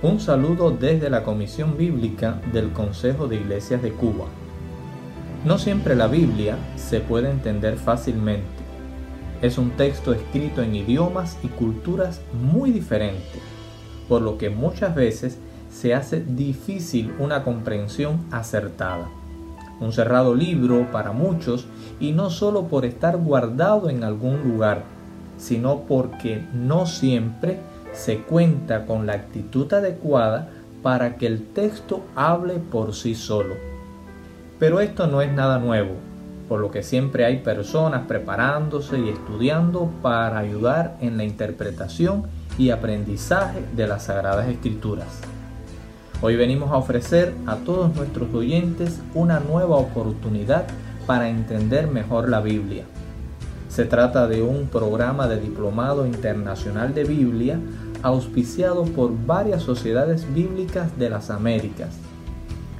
Un 0.00 0.18
saludo 0.18 0.70
desde 0.70 1.10
la 1.10 1.22
Comisión 1.24 1.76
Bíblica 1.76 2.40
del 2.52 2.72
Consejo 2.72 3.28
de 3.28 3.36
Iglesias 3.36 3.82
de 3.82 3.92
Cuba. 3.92 4.24
No 5.44 5.58
siempre 5.58 5.96
la 5.96 6.06
Biblia 6.06 6.56
se 6.76 7.00
puede 7.00 7.28
entender 7.28 7.76
fácilmente. 7.76 8.46
Es 9.40 9.58
un 9.58 9.72
texto 9.72 10.12
escrito 10.12 10.62
en 10.62 10.76
idiomas 10.76 11.36
y 11.42 11.48
culturas 11.48 12.20
muy 12.32 12.70
diferentes, 12.70 13.42
por 14.08 14.22
lo 14.22 14.38
que 14.38 14.50
muchas 14.50 14.94
veces 14.94 15.38
se 15.68 15.94
hace 15.94 16.22
difícil 16.22 17.12
una 17.18 17.42
comprensión 17.42 18.20
acertada. 18.30 19.08
Un 19.80 19.92
cerrado 19.92 20.32
libro 20.32 20.88
para 20.92 21.10
muchos 21.10 21.66
y 21.98 22.12
no 22.12 22.30
solo 22.30 22.68
por 22.68 22.84
estar 22.84 23.16
guardado 23.16 23.90
en 23.90 24.04
algún 24.04 24.44
lugar, 24.44 24.84
sino 25.38 25.80
porque 25.88 26.46
no 26.54 26.86
siempre 26.86 27.58
se 27.92 28.18
cuenta 28.18 28.86
con 28.86 29.06
la 29.06 29.14
actitud 29.14 29.72
adecuada 29.74 30.50
para 30.84 31.16
que 31.16 31.26
el 31.26 31.44
texto 31.48 32.04
hable 32.14 32.60
por 32.60 32.94
sí 32.94 33.16
solo. 33.16 33.71
Pero 34.62 34.78
esto 34.78 35.08
no 35.08 35.22
es 35.22 35.32
nada 35.32 35.58
nuevo, 35.58 35.90
por 36.48 36.60
lo 36.60 36.70
que 36.70 36.84
siempre 36.84 37.24
hay 37.24 37.38
personas 37.38 38.02
preparándose 38.06 38.96
y 38.96 39.08
estudiando 39.08 39.90
para 40.02 40.38
ayudar 40.38 40.96
en 41.00 41.16
la 41.16 41.24
interpretación 41.24 42.28
y 42.58 42.70
aprendizaje 42.70 43.58
de 43.74 43.88
las 43.88 44.04
Sagradas 44.04 44.46
Escrituras. 44.46 45.08
Hoy 46.20 46.36
venimos 46.36 46.70
a 46.70 46.76
ofrecer 46.76 47.34
a 47.44 47.56
todos 47.56 47.92
nuestros 47.96 48.32
oyentes 48.32 49.00
una 49.14 49.40
nueva 49.40 49.74
oportunidad 49.74 50.66
para 51.08 51.28
entender 51.28 51.88
mejor 51.88 52.28
la 52.28 52.40
Biblia. 52.40 52.84
Se 53.68 53.84
trata 53.84 54.28
de 54.28 54.42
un 54.42 54.68
programa 54.68 55.26
de 55.26 55.40
Diplomado 55.40 56.06
Internacional 56.06 56.94
de 56.94 57.02
Biblia 57.02 57.58
auspiciado 58.04 58.84
por 58.84 59.10
varias 59.26 59.64
sociedades 59.64 60.32
bíblicas 60.32 60.96
de 61.00 61.10
las 61.10 61.30
Américas. 61.30 62.11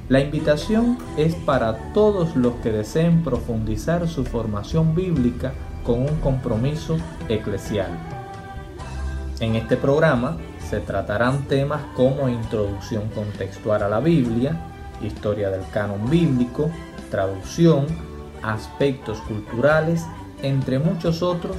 La 0.09 0.19
invitación 0.19 0.97
es 1.15 1.33
para 1.33 1.93
todos 1.93 2.35
los 2.35 2.55
que 2.55 2.73
deseen 2.73 3.23
profundizar 3.23 4.05
su 4.09 4.25
formación 4.25 4.93
bíblica 4.95 5.53
con 5.85 6.01
un 6.01 6.15
compromiso 6.19 6.97
eclesial. 7.29 7.87
En 9.39 9.55
este 9.55 9.77
programa 9.77 10.37
se 10.69 10.81
tratarán 10.81 11.47
temas 11.47 11.81
como 11.95 12.27
introducción 12.27 13.09
contextual 13.15 13.81
a 13.83 13.87
la 13.87 14.01
Biblia, 14.01 14.59
historia 15.01 15.49
del 15.49 15.63
canon 15.71 16.09
bíblico, 16.09 16.69
traducción, 17.09 17.85
aspectos 18.41 19.19
culturales, 19.19 20.05
entre 20.41 20.79
muchos 20.79 21.23
otros 21.23 21.55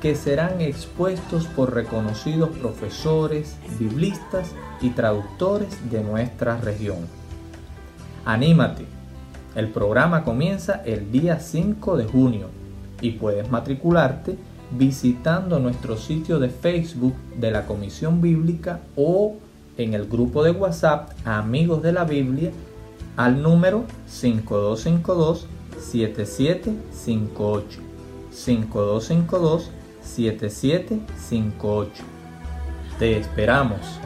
que 0.00 0.16
serán 0.16 0.60
expuestos 0.60 1.46
por 1.46 1.72
reconocidos 1.72 2.50
profesores, 2.58 3.56
biblistas 3.78 4.50
y 4.80 4.90
traductores 4.90 5.88
de 5.90 6.02
nuestra 6.02 6.56
región. 6.58 7.25
Anímate, 8.26 8.84
el 9.54 9.68
programa 9.68 10.24
comienza 10.24 10.82
el 10.84 11.10
día 11.12 11.38
5 11.38 11.96
de 11.96 12.06
junio 12.06 12.48
y 13.00 13.12
puedes 13.12 13.48
matricularte 13.52 14.36
visitando 14.72 15.60
nuestro 15.60 15.96
sitio 15.96 16.40
de 16.40 16.48
Facebook 16.48 17.14
de 17.38 17.52
la 17.52 17.66
Comisión 17.66 18.20
Bíblica 18.20 18.80
o 18.96 19.36
en 19.78 19.94
el 19.94 20.08
grupo 20.08 20.42
de 20.42 20.50
WhatsApp 20.50 21.12
Amigos 21.24 21.84
de 21.84 21.92
la 21.92 22.02
Biblia 22.02 22.50
al 23.16 23.40
número 23.40 23.84
5252 24.08 25.46
7758 25.78 27.78
5252 28.32 29.70
7758. 30.02 32.02
Te 32.98 33.18
esperamos. 33.18 34.00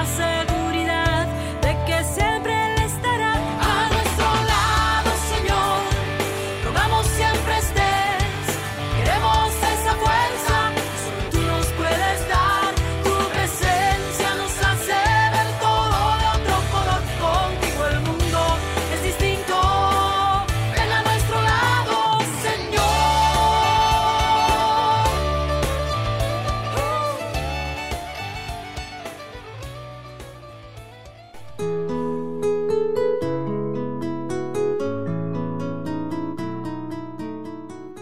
Y 0.00 0.04
con 0.04 0.37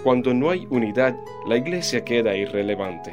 Cuando 0.06 0.32
no 0.32 0.50
hay 0.50 0.68
unidad, 0.70 1.16
la 1.48 1.56
iglesia 1.56 2.04
queda 2.04 2.36
irrelevante, 2.36 3.12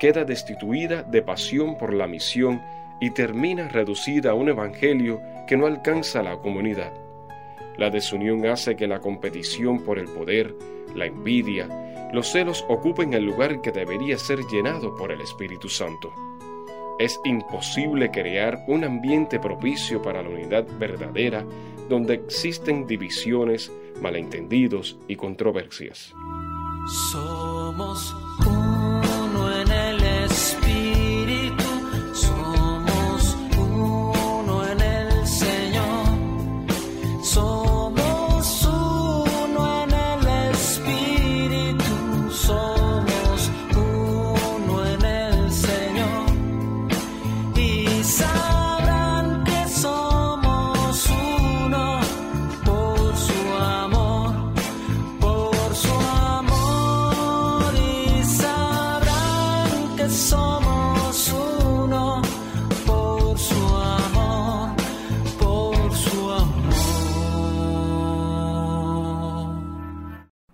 queda 0.00 0.24
destituida 0.24 1.04
de 1.04 1.22
pasión 1.22 1.78
por 1.78 1.94
la 1.94 2.08
misión 2.08 2.60
y 3.00 3.10
termina 3.10 3.68
reducida 3.68 4.32
a 4.32 4.34
un 4.34 4.48
evangelio 4.48 5.22
que 5.46 5.56
no 5.56 5.66
alcanza 5.66 6.18
a 6.18 6.22
la 6.24 6.36
comunidad. 6.38 6.92
La 7.76 7.90
desunión 7.90 8.44
hace 8.46 8.74
que 8.74 8.88
la 8.88 8.98
competición 8.98 9.84
por 9.84 10.00
el 10.00 10.06
poder, 10.06 10.56
la 10.92 11.06
envidia, 11.06 11.68
los 12.12 12.32
celos 12.32 12.64
ocupen 12.68 13.14
el 13.14 13.24
lugar 13.24 13.60
que 13.60 13.70
debería 13.70 14.18
ser 14.18 14.40
llenado 14.50 14.96
por 14.96 15.12
el 15.12 15.20
Espíritu 15.20 15.68
Santo. 15.68 16.12
Es 16.98 17.20
imposible 17.24 18.10
crear 18.10 18.64
un 18.66 18.82
ambiente 18.82 19.38
propicio 19.38 20.02
para 20.02 20.24
la 20.24 20.30
unidad 20.30 20.66
verdadera 20.80 21.46
donde 21.88 22.14
existen 22.14 22.88
divisiones, 22.88 23.72
malentendidos 24.00 24.98
y 25.08 25.16
controversias. 25.16 26.12
Somos 27.12 28.14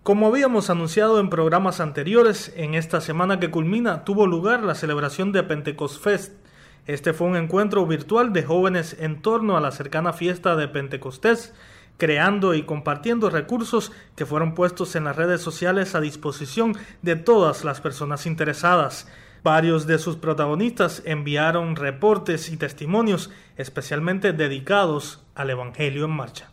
Como 0.04 0.26
habíamos 0.26 0.68
anunciado 0.68 1.18
en 1.18 1.30
programas 1.30 1.80
anteriores, 1.80 2.52
en 2.56 2.74
esta 2.74 3.00
semana 3.00 3.40
que 3.40 3.50
culmina 3.50 4.04
tuvo 4.04 4.26
lugar 4.26 4.62
la 4.62 4.74
celebración 4.74 5.32
de 5.32 5.42
Pentecost 5.42 5.98
Fest. 6.04 6.34
Este 6.84 7.14
fue 7.14 7.26
un 7.26 7.36
encuentro 7.36 7.86
virtual 7.86 8.34
de 8.34 8.42
jóvenes 8.42 8.98
en 9.00 9.22
torno 9.22 9.56
a 9.56 9.62
la 9.62 9.70
cercana 9.70 10.12
fiesta 10.12 10.56
de 10.56 10.68
Pentecostés, 10.68 11.54
creando 11.96 12.52
y 12.52 12.64
compartiendo 12.64 13.30
recursos 13.30 13.92
que 14.14 14.26
fueron 14.26 14.54
puestos 14.54 14.94
en 14.94 15.04
las 15.04 15.16
redes 15.16 15.40
sociales 15.40 15.94
a 15.94 16.02
disposición 16.02 16.76
de 17.00 17.16
todas 17.16 17.64
las 17.64 17.80
personas 17.80 18.26
interesadas. 18.26 19.08
Varios 19.42 19.86
de 19.86 19.98
sus 19.98 20.16
protagonistas 20.16 21.02
enviaron 21.06 21.76
reportes 21.76 22.50
y 22.50 22.58
testimonios 22.58 23.30
especialmente 23.56 24.34
dedicados 24.34 25.24
al 25.34 25.48
Evangelio 25.48 26.04
en 26.04 26.10
marcha. 26.10 26.50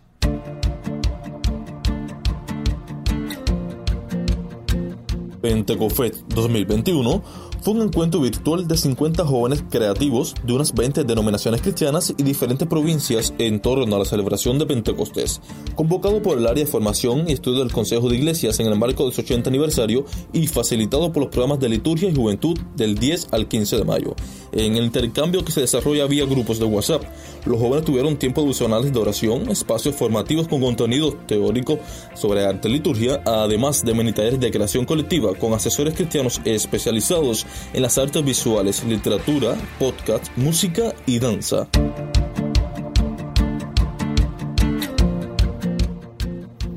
Pentecofet 5.41 6.23
2021 6.27 7.21
fue 7.61 7.75
un 7.75 7.83
encuentro 7.83 8.19
virtual 8.19 8.67
de 8.67 8.75
50 8.75 9.23
jóvenes 9.23 9.63
creativos 9.69 10.33
de 10.43 10.53
unas 10.53 10.73
20 10.73 11.03
denominaciones 11.03 11.61
cristianas 11.61 12.11
y 12.17 12.23
diferentes 12.23 12.67
provincias 12.67 13.35
en 13.37 13.59
torno 13.59 13.95
a 13.95 13.99
la 13.99 14.05
celebración 14.05 14.57
de 14.57 14.65
Pentecostés, 14.65 15.41
convocado 15.75 16.23
por 16.23 16.39
el 16.39 16.47
área 16.47 16.63
de 16.63 16.69
formación 16.69 17.29
y 17.29 17.33
estudio 17.33 17.59
del 17.59 17.71
Consejo 17.71 18.09
de 18.09 18.15
Iglesias 18.15 18.59
en 18.59 18.65
el 18.65 18.79
marco 18.79 19.05
de 19.05 19.13
su 19.13 19.21
80 19.21 19.49
aniversario 19.49 20.05
y 20.33 20.47
facilitado 20.47 21.13
por 21.13 21.23
los 21.23 21.31
programas 21.31 21.59
de 21.59 21.69
liturgia 21.69 22.09
y 22.09 22.15
juventud 22.15 22.57
del 22.75 22.95
10 22.95 23.27
al 23.31 23.47
15 23.47 23.77
de 23.77 23.85
mayo. 23.85 24.15
En 24.51 24.75
el 24.75 24.85
intercambio 24.85 25.45
que 25.45 25.51
se 25.51 25.61
desarrolla 25.61 26.07
vía 26.07 26.25
grupos 26.25 26.57
de 26.57 26.65
WhatsApp, 26.65 27.03
los 27.45 27.59
jóvenes 27.59 27.85
tuvieron 27.85 28.17
tiempos 28.17 28.43
devocionales 28.43 28.91
de 28.91 28.99
oración, 28.99 29.49
espacios 29.49 29.95
formativos 29.95 30.47
con 30.47 30.61
contenido 30.61 31.13
teórico 31.27 31.79
sobre 32.15 32.43
arte 32.43 32.69
y 32.69 32.73
liturgia, 32.73 33.21
además 33.25 33.83
de 33.85 33.93
mini 33.93 34.13
talleres 34.13 34.39
de 34.39 34.51
creación 34.51 34.85
colectiva 34.85 35.35
con 35.35 35.53
asesores 35.53 35.93
cristianos 35.93 36.41
especializados 36.43 37.45
en 37.73 37.81
las 37.81 37.97
artes 37.97 38.23
visuales, 38.23 38.83
literatura, 38.83 39.55
podcast, 39.79 40.27
música 40.35 40.93
y 41.05 41.19
danza. 41.19 41.67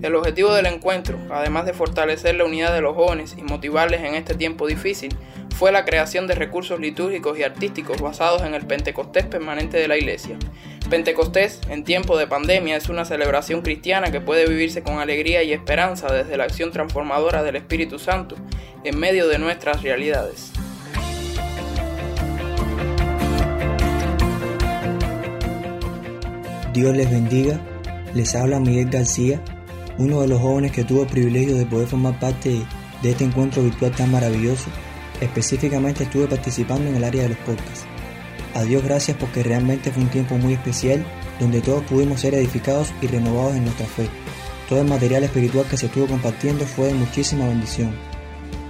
El 0.02 0.14
objetivo 0.16 0.52
del 0.52 0.66
encuentro, 0.66 1.18
además 1.30 1.64
de 1.64 1.72
fortalecer 1.72 2.34
la 2.34 2.44
unidad 2.44 2.74
de 2.74 2.82
los 2.82 2.94
jóvenes 2.94 3.36
y 3.38 3.42
motivarles 3.42 4.02
en 4.02 4.14
este 4.14 4.34
tiempo 4.34 4.66
difícil, 4.66 5.16
fue 5.54 5.72
la 5.72 5.84
creación 5.84 6.26
de 6.26 6.34
recursos 6.34 6.78
litúrgicos 6.78 7.38
y 7.38 7.42
artísticos 7.42 8.02
basados 8.02 8.42
en 8.42 8.54
el 8.54 8.66
Pentecostés 8.66 9.24
permanente 9.24 9.78
de 9.78 9.88
la 9.88 9.96
Iglesia. 9.96 10.36
Pentecostés, 10.90 11.60
en 11.70 11.84
tiempo 11.84 12.18
de 12.18 12.26
pandemia, 12.26 12.76
es 12.76 12.88
una 12.88 13.04
celebración 13.04 13.62
cristiana 13.62 14.12
que 14.12 14.20
puede 14.20 14.46
vivirse 14.46 14.82
con 14.82 14.98
alegría 14.98 15.42
y 15.42 15.52
esperanza 15.52 16.12
desde 16.12 16.36
la 16.36 16.44
acción 16.44 16.70
transformadora 16.70 17.42
del 17.42 17.56
Espíritu 17.56 17.98
Santo 17.98 18.36
en 18.84 18.98
medio 18.98 19.26
de 19.26 19.38
nuestras 19.38 19.82
realidades. 19.82 20.52
Dios 26.74 26.96
les 26.96 27.08
bendiga. 27.08 27.60
Les 28.14 28.34
habla 28.34 28.58
Miguel 28.58 28.90
García, 28.90 29.40
uno 29.96 30.20
de 30.20 30.28
los 30.28 30.40
jóvenes 30.40 30.72
que 30.72 30.82
tuvo 30.82 31.02
el 31.02 31.08
privilegio 31.08 31.56
de 31.56 31.66
poder 31.66 31.86
formar 31.86 32.18
parte 32.18 32.62
de 33.02 33.10
este 33.10 33.24
encuentro 33.24 33.62
virtual 33.62 33.92
tan 33.92 34.10
maravilloso. 34.10 34.66
Específicamente 35.20 36.02
estuve 36.02 36.26
participando 36.26 36.88
en 36.88 36.96
el 36.96 37.04
área 37.04 37.22
de 37.22 37.28
los 37.30 37.38
podcasts. 37.38 37.86
A 38.54 38.62
Dios 38.62 38.82
gracias 38.82 39.16
porque 39.18 39.44
realmente 39.44 39.92
fue 39.92 40.02
un 40.02 40.10
tiempo 40.10 40.36
muy 40.36 40.54
especial 40.54 41.04
donde 41.38 41.60
todos 41.60 41.84
pudimos 41.84 42.20
ser 42.20 42.34
edificados 42.34 42.92
y 43.00 43.06
renovados 43.06 43.54
en 43.54 43.64
nuestra 43.64 43.86
fe. 43.86 44.08
Todo 44.68 44.80
el 44.80 44.88
material 44.88 45.22
espiritual 45.22 45.66
que 45.66 45.76
se 45.76 45.86
estuvo 45.86 46.06
compartiendo 46.06 46.64
fue 46.66 46.88
de 46.88 46.94
muchísima 46.94 47.46
bendición. 47.46 47.94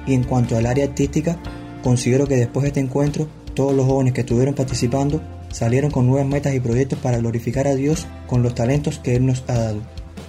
Y 0.06 0.12
en 0.12 0.24
cuanto 0.24 0.58
al 0.58 0.66
área 0.66 0.84
artística, 0.84 1.38
considero 1.82 2.26
que 2.26 2.36
después 2.36 2.64
de 2.64 2.68
este 2.68 2.80
encuentro, 2.80 3.28
todos 3.54 3.74
los 3.74 3.86
jóvenes 3.86 4.12
que 4.12 4.20
estuvieron 4.22 4.54
participando 4.54 5.22
salieron 5.54 5.92
con 5.92 6.06
nuevas 6.08 6.26
metas 6.26 6.52
y 6.52 6.60
proyectos 6.60 6.98
para 6.98 7.18
glorificar 7.18 7.68
a 7.68 7.76
Dios 7.76 8.06
con 8.26 8.42
los 8.42 8.56
talentos 8.56 8.98
que 8.98 9.14
Él 9.14 9.24
nos 9.24 9.44
ha 9.46 9.54
dado. 9.54 9.80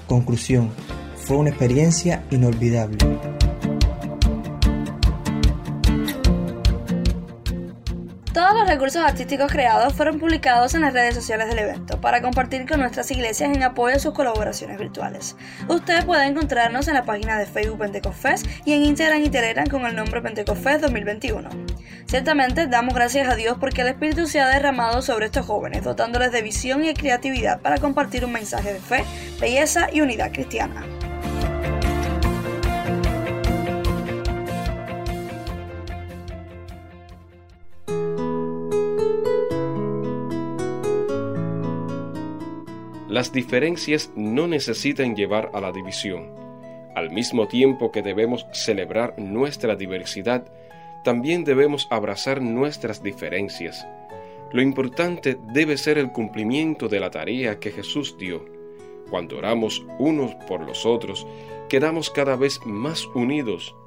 Conclusión, 0.08 0.70
fue 1.16 1.38
una 1.38 1.50
experiencia 1.50 2.24
inolvidable. 2.30 2.98
Recursos 8.76 9.06
artísticos 9.06 9.50
creados 9.50 9.94
fueron 9.94 10.20
publicados 10.20 10.74
en 10.74 10.82
las 10.82 10.92
redes 10.92 11.16
sociales 11.16 11.48
del 11.48 11.60
evento 11.60 12.02
para 12.02 12.22
compartir 12.22 12.68
con 12.68 12.82
nuestras 12.82 13.10
iglesias 13.10 13.56
en 13.56 13.64
apoyo 13.64 13.96
a 13.96 14.00
sus 14.00 14.14
colaboraciones 14.14 14.78
virtuales. 14.78 15.38
Usted 15.70 16.06
puede 16.06 16.26
encontrarnos 16.26 16.90
en 16.90 16.96
la 16.96 17.06
página 17.06 17.40
de 17.40 17.46
Facebook 17.46 17.80
Pentecofest 17.80 18.46
y 18.66 18.74
en 18.74 18.84
Instagram 18.84 19.24
y 19.24 19.30
Telegram 19.30 19.66
con 19.66 19.86
el 19.86 19.96
nombre 19.96 20.22
Pentecofest 20.22 20.82
2021. 20.82 21.48
Ciertamente 22.06 22.68
damos 22.68 22.94
gracias 22.94 23.30
a 23.30 23.36
Dios 23.36 23.56
porque 23.62 23.80
el 23.80 23.88
Espíritu 23.88 24.28
se 24.28 24.42
ha 24.42 24.50
derramado 24.50 25.02
sobre 25.02 25.28
estos 25.28 25.46
jóvenes, 25.46 25.86
dotándoles 25.86 26.34
de 26.34 26.42
visión 26.42 26.84
y 26.84 26.94
creatividad 26.94 27.62
para 27.62 27.78
compartir 27.78 28.26
un 28.26 28.34
mensaje 28.34 28.74
de 28.74 28.80
fe, 28.82 29.06
belleza 29.40 29.88
y 29.90 30.02
unidad 30.02 30.34
cristiana. 30.34 30.86
Las 43.16 43.32
diferencias 43.32 44.12
no 44.18 44.46
necesitan 44.46 45.16
llevar 45.16 45.50
a 45.54 45.62
la 45.62 45.72
división. 45.72 46.32
Al 46.96 47.12
mismo 47.12 47.48
tiempo 47.48 47.90
que 47.90 48.02
debemos 48.02 48.46
celebrar 48.52 49.18
nuestra 49.18 49.78
diversidad, 49.78 50.52
también 51.06 51.46
debemos 51.46 51.88
abrazar 51.92 52.42
nuestras 52.42 53.02
diferencias. 53.02 53.88
Lo 54.52 54.62
importante 54.62 55.38
debe 55.54 55.78
ser 55.78 55.98
el 55.98 56.12
cumplimiento 56.12 56.90
de 56.90 57.00
la 57.00 57.10
tarea 57.10 57.58
que 57.58 57.72
Jesús 57.72 58.18
dio. 58.18 58.44
Cuando 59.10 59.38
oramos 59.38 59.86
unos 59.98 60.36
por 60.46 60.60
los 60.60 60.86
otros, 60.86 61.26
quedamos 61.70 62.10
cada 62.10 62.36
vez 62.36 62.60
más 62.66 63.06
unidos. 63.16 63.78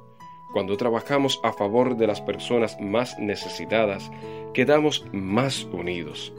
Cuando 0.53 0.75
trabajamos 0.75 1.39
a 1.43 1.53
favor 1.53 1.97
de 1.97 2.07
las 2.07 2.19
personas 2.19 2.81
más 2.81 3.19
necesitadas, 3.19 4.09
quedamos 4.55 5.05
más 5.11 5.65
unidos. 5.65 6.33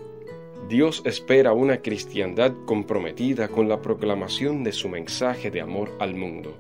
Dios 0.69 1.03
espera 1.05 1.53
una 1.53 1.83
cristiandad 1.83 2.53
comprometida 2.67 3.49
con 3.49 3.69
la 3.69 3.81
proclamación 3.81 4.63
de 4.63 4.73
su 4.73 4.89
mensaje 4.89 5.51
de 5.51 5.61
amor 5.61 5.97
al 5.99 6.15
mundo. 6.15 6.57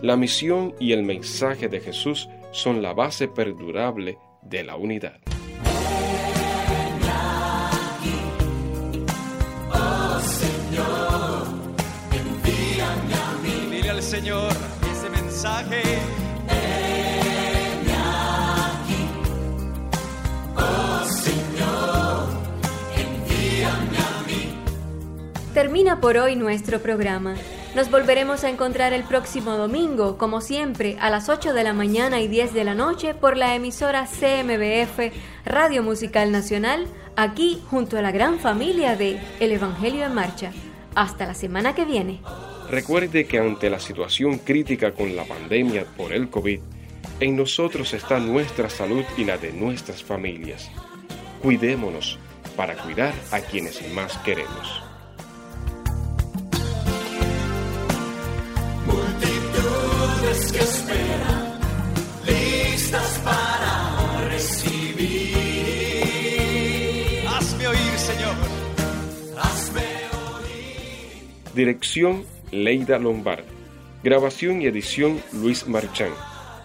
La 0.00 0.16
misión 0.16 0.74
y 0.78 0.92
el 0.92 1.02
mensaje 1.02 1.68
de 1.68 1.80
Jesús 1.80 2.28
son 2.50 2.82
la 2.82 2.92
base 2.92 3.28
perdurable 3.28 4.18
de 4.42 4.64
la 4.64 4.76
unidad. 4.76 5.20
Señor 14.12 14.52
ese 14.92 15.08
mensaje. 15.08 15.80
Termina 25.54 26.00
por 26.00 26.16
hoy 26.16 26.34
nuestro 26.34 26.80
programa. 26.80 27.34
Nos 27.74 27.90
volveremos 27.90 28.42
a 28.42 28.48
encontrar 28.48 28.94
el 28.94 29.02
próximo 29.04 29.58
domingo, 29.58 30.16
como 30.16 30.40
siempre, 30.40 30.96
a 30.98 31.10
las 31.10 31.28
8 31.28 31.52
de 31.52 31.62
la 31.62 31.74
mañana 31.74 32.20
y 32.22 32.28
10 32.28 32.54
de 32.54 32.64
la 32.64 32.74
noche 32.74 33.12
por 33.12 33.36
la 33.36 33.54
emisora 33.54 34.06
CMBF 34.06 35.14
Radio 35.44 35.82
Musical 35.82 36.32
Nacional, 36.32 36.86
aquí 37.16 37.60
junto 37.68 37.98
a 37.98 38.02
la 38.02 38.12
gran 38.12 38.38
familia 38.38 38.96
de 38.96 39.20
El 39.40 39.52
Evangelio 39.52 40.06
en 40.06 40.14
Marcha. 40.14 40.52
Hasta 40.94 41.26
la 41.26 41.34
semana 41.34 41.74
que 41.74 41.84
viene. 41.84 42.22
Recuerde 42.70 43.26
que 43.26 43.38
ante 43.38 43.68
la 43.68 43.78
situación 43.78 44.38
crítica 44.38 44.92
con 44.92 45.14
la 45.14 45.24
pandemia 45.24 45.84
por 45.84 46.14
el 46.14 46.30
COVID, 46.30 46.60
en 47.20 47.36
nosotros 47.36 47.92
está 47.92 48.18
nuestra 48.18 48.70
salud 48.70 49.04
y 49.18 49.24
la 49.24 49.36
de 49.36 49.52
nuestras 49.52 50.02
familias. 50.02 50.70
Cuidémonos 51.42 52.18
para 52.56 52.74
cuidar 52.74 53.12
a 53.30 53.40
quienes 53.40 53.86
más 53.92 54.16
queremos. 54.18 54.91
Dirección 71.54 72.24
Leida 72.50 72.98
Lombard. 72.98 73.44
Grabación 74.02 74.62
y 74.62 74.66
edición 74.66 75.20
Luis 75.32 75.68
Marchán. 75.68 76.12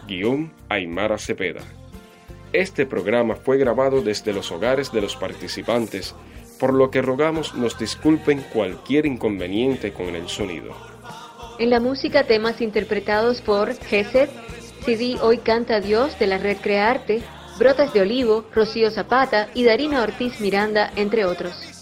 Guión 0.07 0.53
Aymara 0.69 1.17
Cepeda. 1.17 1.59
Este 2.53 2.85
programa 2.85 3.35
fue 3.35 3.57
grabado 3.57 4.01
desde 4.01 4.31
los 4.31 4.49
hogares 4.49 4.93
de 4.93 5.01
los 5.01 5.17
participantes, 5.17 6.15
por 6.57 6.73
lo 6.73 6.89
que 6.89 7.01
rogamos 7.01 7.53
nos 7.53 7.77
disculpen 7.77 8.41
cualquier 8.53 9.05
inconveniente 9.05 9.91
con 9.91 10.15
el 10.15 10.29
sonido. 10.29 10.71
En 11.59 11.69
la 11.69 11.81
música 11.81 12.23
temas 12.23 12.61
interpretados 12.61 13.41
por 13.41 13.73
Geset, 13.73 14.29
CD 14.85 15.17
Hoy 15.21 15.39
Canta 15.39 15.81
Dios 15.81 16.17
de 16.17 16.27
la 16.27 16.37
Red 16.37 16.59
Crearte, 16.61 17.21
Brotas 17.59 17.93
de 17.93 18.01
Olivo, 18.01 18.45
Rocío 18.55 18.89
Zapata 18.89 19.49
y 19.53 19.65
Darina 19.65 20.01
Ortiz 20.01 20.39
Miranda, 20.39 20.93
entre 20.95 21.25
otros. 21.25 21.76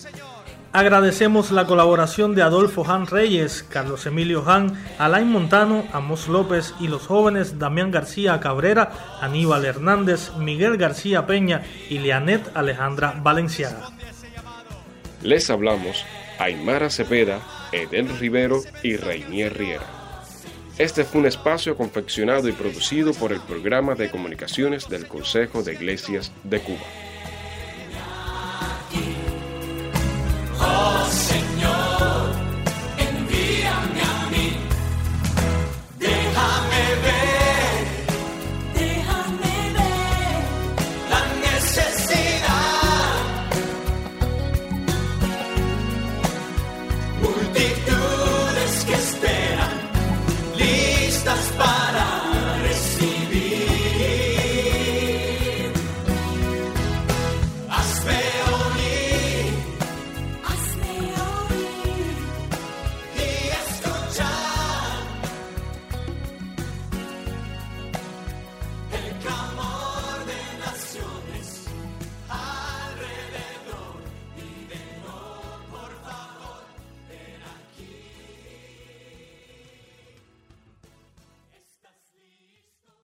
Agradecemos 0.75 1.51
la 1.51 1.65
colaboración 1.67 2.35
de 2.35 2.41
Adolfo 2.41 2.85
Han 2.85 3.07
Reyes, 3.07 3.63
Carlos 3.63 4.05
Emilio 4.07 4.43
Han, 4.45 4.77
Alain 4.97 5.25
Montano, 5.25 5.85
Amos 5.93 6.27
López 6.27 6.73
y 6.81 6.89
los 6.89 7.07
jóvenes 7.07 7.57
Damián 7.57 7.91
García 7.91 8.41
Cabrera, 8.41 8.91
Aníbal 9.21 9.63
Hernández, 9.63 10.31
Miguel 10.38 10.75
García 10.75 11.25
Peña 11.25 11.63
y 11.89 11.99
Leanet 11.99 12.51
Alejandra 12.57 13.17
Valenciaga. 13.23 13.88
Les 15.23 15.49
hablamos 15.49 16.03
Aymara 16.39 16.89
Cepeda, 16.89 17.39
Edel 17.71 18.09
Rivero 18.19 18.59
y 18.83 18.97
Reinier 18.97 19.57
Riera. 19.57 19.85
Este 20.77 21.05
fue 21.05 21.21
un 21.21 21.27
espacio 21.27 21.77
confeccionado 21.77 22.49
y 22.49 22.51
producido 22.51 23.13
por 23.13 23.31
el 23.31 23.39
Programa 23.39 23.95
de 23.95 24.11
Comunicaciones 24.11 24.89
del 24.89 25.07
Consejo 25.07 25.63
de 25.63 25.71
Iglesias 25.71 26.33
de 26.43 26.59
Cuba. 26.59 27.04